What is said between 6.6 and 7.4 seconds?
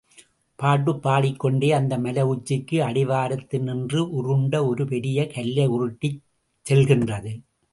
செல்கின்றது.